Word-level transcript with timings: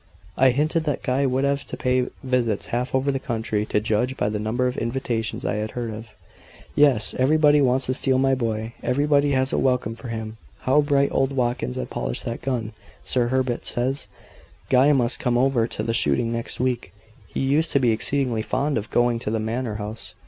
I 0.35 0.49
hinted 0.49 0.85
that 0.85 1.03
Guy 1.03 1.27
would 1.27 1.43
have 1.43 1.63
to 1.67 1.77
pay 1.77 2.07
visits 2.23 2.65
half 2.73 2.95
over 2.95 3.11
the 3.11 3.19
country, 3.19 3.67
to 3.67 3.79
judge 3.79 4.17
by 4.17 4.29
the 4.29 4.39
number 4.39 4.65
of 4.65 4.75
invitations 4.79 5.45
I 5.45 5.57
had 5.57 5.69
heard 5.69 5.91
of. 5.93 6.15
"Yes. 6.73 7.13
Everybody 7.19 7.61
wants 7.61 7.85
to 7.85 7.93
steal 7.93 8.17
my 8.17 8.33
boy. 8.33 8.73
Everybody 8.81 9.33
has 9.33 9.53
a 9.53 9.59
welcome 9.59 9.93
for 9.93 10.07
him. 10.07 10.37
How 10.61 10.81
bright 10.81 11.09
old 11.11 11.31
Watkins 11.31 11.75
has 11.75 11.87
polished 11.89 12.25
that 12.25 12.41
gun! 12.41 12.73
Sir 13.03 13.27
Herbert 13.27 13.67
says, 13.67 14.07
Guy 14.71 14.91
must 14.91 15.19
come 15.19 15.37
over 15.37 15.67
to 15.67 15.83
the 15.83 15.93
shooting 15.93 16.31
next 16.33 16.59
week. 16.59 16.91
He 17.27 17.39
used 17.41 17.71
to 17.73 17.79
be 17.79 17.91
exceedingly 17.91 18.41
fond 18.41 18.79
of 18.79 18.89
going 18.89 19.19
to 19.19 19.29
the 19.29 19.39
manor 19.39 19.75
house." 19.75 20.15